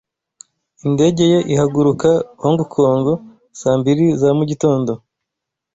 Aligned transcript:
Indege 0.87 1.23
ye 1.33 1.39
ihaguruka 1.53 2.09
Hong 2.43 2.61
Kong 2.73 3.05
saa 3.59 3.77
mbiri 3.79 4.05
za 4.19 4.29
mugitondo. 4.37 4.91